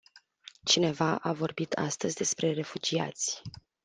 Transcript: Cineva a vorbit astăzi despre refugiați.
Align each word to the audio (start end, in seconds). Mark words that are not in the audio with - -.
Cineva 0.63 1.15
a 1.17 1.31
vorbit 1.33 1.73
astăzi 1.73 2.15
despre 2.15 2.51
refugiați. 2.53 3.41